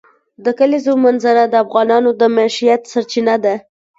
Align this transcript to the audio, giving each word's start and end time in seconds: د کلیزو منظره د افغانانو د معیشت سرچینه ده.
د 0.43 0.45
کلیزو 0.59 0.93
منظره 1.05 1.43
د 1.47 1.53
افغانانو 1.63 2.09
د 2.19 2.21
معیشت 2.35 2.81
سرچینه 2.91 3.35
ده. 3.43 3.55